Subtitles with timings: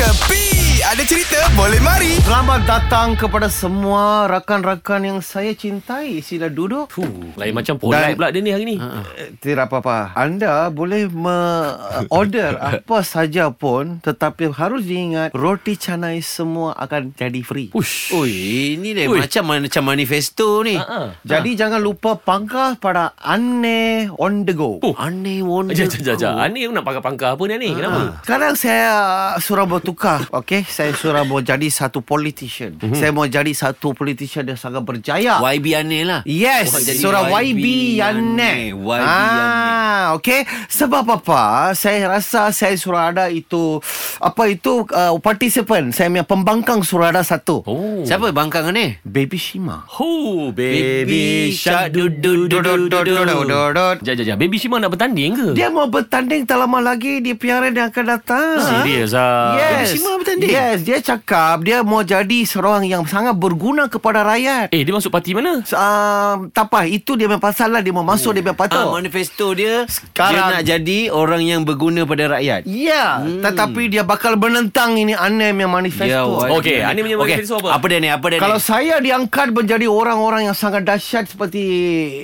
[0.00, 0.49] Jamaica.
[0.90, 6.18] Ada cerita boleh mari Selamat datang kepada semua rakan-rakan yang saya cintai.
[6.18, 6.90] Sila duduk.
[6.90, 8.74] Fuh, lain macam polite Dan- pula dia ni hari ni.
[8.74, 10.18] Eh, Tidak apa-apa.
[10.18, 17.70] Anda boleh me-order apa saja pun tetapi harus diingat roti canai semua akan jadi free.
[17.70, 18.10] Push.
[18.10, 18.34] Oi,
[18.74, 19.22] ini dah Ui.
[19.22, 20.74] macam macam manifesto ni.
[20.74, 21.22] Ha.
[21.22, 24.82] Jadi jangan lupa pangkah pada Anne on the go.
[24.82, 24.98] Oh.
[25.70, 26.34] Jap, jap, jap, jap.
[26.34, 27.70] Ani nak pakai pangkah apa ni Ani?
[27.78, 28.18] Kenapa?
[28.26, 28.90] Sekarang saya
[29.38, 30.66] suruh bertukar, okey?
[30.80, 32.80] Saya suruh mau jadi satu politician.
[32.80, 32.96] Mhm.
[32.96, 35.36] Saya mau jadi satu politician yang sangat berjaya.
[35.44, 36.20] YB aneh lah.
[36.24, 37.66] Yes, jadi surah YB YB
[38.00, 38.56] Yanek.
[38.80, 39.79] YB ah,
[40.16, 40.40] okey.
[40.68, 41.70] Sebab apa?
[41.72, 43.78] Saya rasa saya suruh ada itu
[44.18, 45.90] apa itu uh, participant.
[45.90, 47.62] Saya punya pembangkang suruh ada satu.
[47.64, 48.02] Oh.
[48.02, 48.96] Siapa bangkang ni?
[49.02, 49.84] Baby Shima.
[49.98, 53.88] Ho, Baby baby shark du du du du du du.
[54.00, 54.36] Jap, jap, jap.
[54.36, 55.48] Baby Shima nak bertanding ke?
[55.52, 58.56] Dia mau bertanding tak lama lagi di piara yang akan datang.
[58.60, 59.56] Serius ah.
[59.56, 59.68] Yes.
[59.70, 60.50] Baby Shima bertanding?
[60.50, 64.72] Yes, dia cakap dia mau jadi seorang yang sangat berguna kepada rakyat.
[64.72, 65.60] Eh, dia masuk parti mana?
[65.62, 67.80] Um, tak apa, itu dia punya pasal lah.
[67.80, 68.86] Dia mau masuk, dia punya Ah, patut.
[68.92, 72.64] manifesto dia Sekarang- dia nak jadi orang yang berguna pada rakyat.
[72.64, 73.40] Ya, hmm.
[73.40, 76.42] tetapi dia bakal menentang ini Anem yang manifesto.
[76.42, 76.86] YB Okey, Aneh.
[76.86, 77.68] Ani punya Okey, manifesto apa?
[77.72, 78.08] Apa dia ni?
[78.08, 78.62] Apa dia Kalau ni?
[78.62, 81.64] saya diangkat menjadi orang-orang yang sangat dahsyat seperti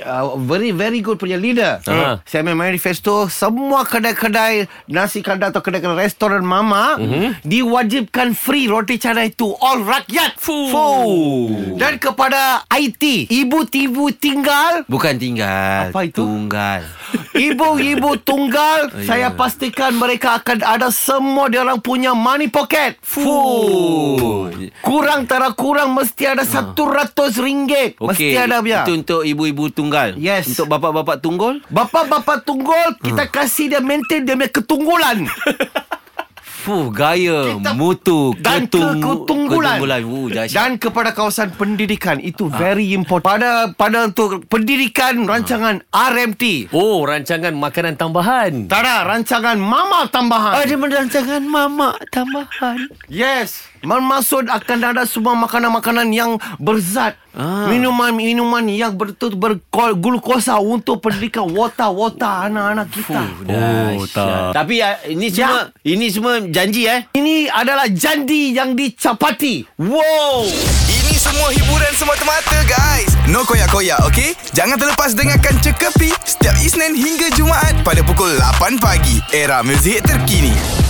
[0.00, 1.82] uh, very very good punya leader.
[1.82, 2.20] Aha.
[2.22, 4.54] Saya punya manifesto semua kedai-kedai
[4.86, 7.42] nasi kandar atau kedai-kedai restoran mama Mhm.
[7.42, 10.36] diwajibkan free roti canai itu all rakyat.
[10.36, 11.74] Fuh.
[11.74, 15.88] Dan kepada IT, ibu-ibu tinggal Bukan tinggal.
[15.88, 16.18] Apa itu?
[16.18, 16.82] Tunggal.
[17.32, 19.04] Ibu-ibu tunggal Ya.
[19.04, 24.52] Saya pastikan mereka akan ada semua Dia orang punya money pocket Fuh.
[24.80, 30.14] Kurang tara kurang Mesti ada satu ratus ringgit Mesti ada biar Itu untuk ibu-ibu tunggal.
[30.16, 30.52] Yes.
[30.52, 31.64] Untuk bapak-bapak tunggul?
[31.68, 35.18] Bapa-bapa tunggul Kita kasih dia maintain Dia punya ketunggulan
[36.62, 40.02] Fuh, gaya, Kita- mutu, Dan ketung- ketunggulan ketunggulan.
[40.06, 40.54] Uh, dahsyat.
[40.54, 47.50] Dan kepada kawasan pendidikan Itu very important Pada pada untuk pendidikan Rancangan RMT Oh, rancangan
[47.50, 48.70] makanan tambahan.
[48.70, 52.86] Tak ada rancangan mama tambahan Ada merancangan mamak tambahan.
[53.10, 57.18] Yes Maksud akan ada semua makanan-makanan yang berzat.
[57.32, 57.64] Ah.
[57.64, 63.22] Minuman-minuman yang betul berglukosa Untuk pendidikan water-water anak-anak kita.
[63.48, 64.52] Oh, tak.
[64.52, 67.08] Tapi uh, ini semua ini semua janji eh.
[67.16, 69.64] Ini adalah janji yang dicapati.
[69.80, 70.44] Wow.
[70.86, 73.10] Ini semua hiburan semata-mata guys.
[73.30, 79.22] No koyak-koyak ok Jangan terlepas dengarkan Cekapi Setiap Isnin hingga Jumaat Pada pukul 8 pagi.
[79.30, 80.81] Era muzik terkini